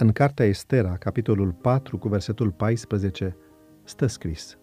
[0.00, 3.36] În cartea Estera, capitolul 4, cu versetul 14,
[3.84, 4.58] stă scris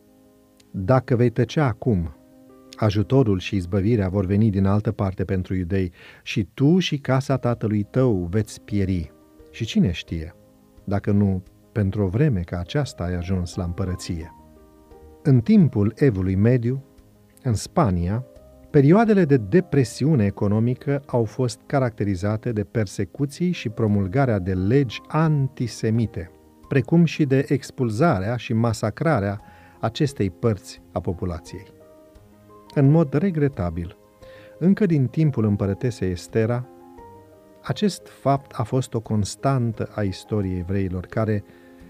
[0.72, 2.16] Dacă vei tăcea acum,
[2.76, 5.92] ajutorul și izbăvirea vor veni din altă parte pentru iudei
[6.24, 9.12] și tu și casa tatălui tău veți pieri.
[9.52, 10.36] Și cine știe,
[10.84, 14.34] dacă nu pentru o vreme ca aceasta ai ajuns la împărăție.
[15.24, 16.84] În timpul evului mediu,
[17.44, 18.26] în Spania,
[18.76, 26.32] perioadele de depresiune economică au fost caracterizate de persecuții și promulgarea de legi antisemite,
[26.68, 29.42] precum și de expulzarea și masacrarea
[29.80, 31.66] acestei părți a populației.
[32.74, 33.98] În mod regretabil,
[34.60, 36.68] încă din timpul împărătesei Estera,
[37.64, 41.44] acest fapt a fost o constantă a istoriei evreilor, care,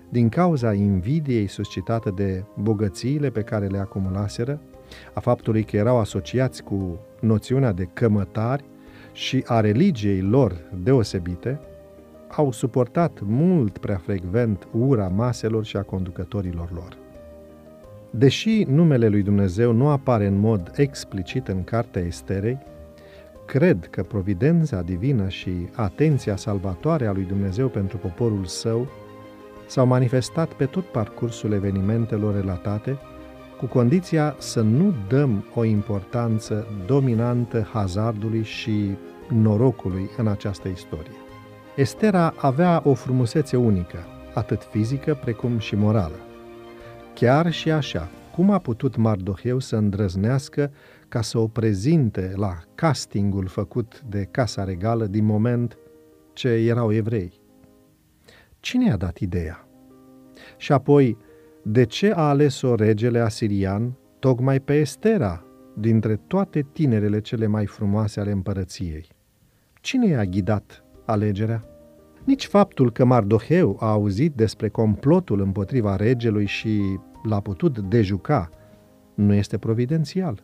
[0.09, 4.61] din cauza invidiei suscitată de bogățiile pe care le acumulaseră,
[5.13, 8.63] a faptului că erau asociați cu noțiunea de cămătari
[9.11, 11.59] și a religiei lor deosebite,
[12.29, 16.97] au suportat mult prea frecvent ura maselor și a conducătorilor lor.
[18.09, 22.57] Deși numele lui Dumnezeu nu apare în mod explicit în cartea Esterei,
[23.45, 28.87] cred că providența divină și atenția salvatoare a lui Dumnezeu pentru poporul său
[29.67, 32.97] s-au manifestat pe tot parcursul evenimentelor relatate,
[33.57, 38.95] cu condiția să nu dăm o importanță dominantă hazardului și
[39.29, 41.15] norocului în această istorie.
[41.75, 43.97] Estera avea o frumusețe unică,
[44.33, 46.19] atât fizică precum și morală.
[47.13, 50.71] Chiar și așa, cum a putut Mardoheu să îndrăznească
[51.07, 55.77] ca să o prezinte la castingul făcut de Casa Regală din moment
[56.33, 57.39] ce erau evrei?
[58.59, 59.67] Cine i-a dat ideea?
[60.57, 61.17] Și apoi,
[61.67, 68.19] de ce a ales-o regele asirian tocmai pe Estera, dintre toate tinerele cele mai frumoase
[68.19, 69.07] ale împărăției?
[69.81, 71.65] Cine i-a ghidat alegerea?
[72.23, 78.49] Nici faptul că Mardoheu a auzit despre complotul împotriva regelui și l-a putut dejuca
[79.13, 80.43] nu este providențial.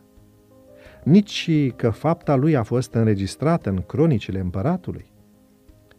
[1.04, 5.12] Nici că fapta lui a fost înregistrată în cronicile împăratului.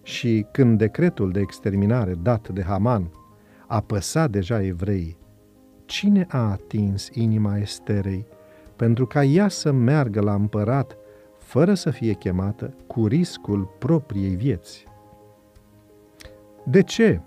[0.01, 3.12] Și când decretul de exterminare dat de Haman
[3.68, 5.18] a păsat deja evreii,
[5.85, 8.25] cine a atins inima Esterei
[8.75, 10.97] pentru ca ea să meargă la împărat
[11.38, 14.85] fără să fie chemată cu riscul propriei vieți?
[16.63, 17.22] De ce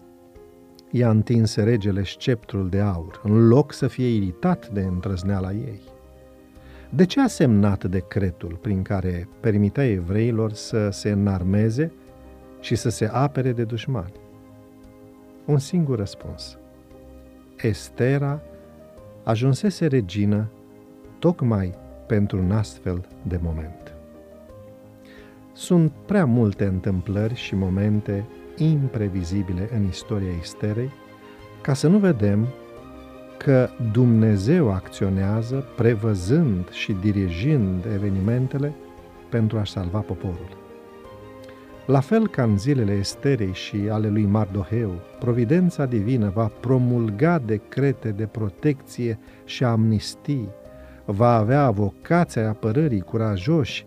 [0.91, 5.81] i-a întins regele sceptrul de aur, în loc să fie iritat de întrăzneala ei?
[6.91, 11.93] De ce a semnat decretul prin care permitea evreilor să se înarmeze
[12.61, 14.13] și să se apere de dușmani?
[15.47, 16.59] Un singur răspuns.
[17.57, 18.41] Estera
[19.23, 20.51] ajunsese regină
[21.19, 21.75] tocmai
[22.07, 23.95] pentru un astfel de moment.
[25.53, 28.25] Sunt prea multe întâmplări și momente
[28.56, 30.91] imprevizibile în istoria Esterei,
[31.62, 32.47] ca să nu vedem
[33.39, 38.73] că Dumnezeu acționează prevăzând și dirigind evenimentele
[39.29, 40.66] pentru a salva poporul.
[41.87, 48.11] La fel ca în zilele Esterei și ale lui Mardoheu, providența divină va promulga decrete
[48.11, 50.49] de protecție și amnistii,
[51.05, 53.87] va avea avocația apărării curajoși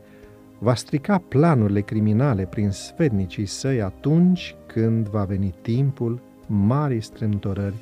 [0.59, 7.77] va strica planurile criminale prin sfednicii săi atunci când va veni timpul marii strâmtorări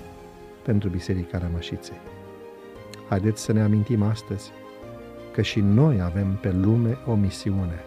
[0.63, 1.97] pentru Biserica Rămășiței.
[3.09, 4.51] Haideți să ne amintim astăzi
[5.33, 7.86] că și noi avem pe lume o misiune.